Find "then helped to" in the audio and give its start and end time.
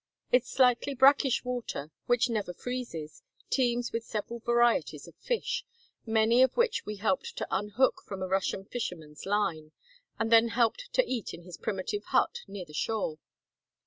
10.31-11.05